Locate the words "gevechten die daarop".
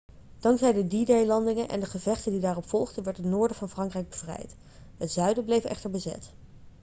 1.85-2.69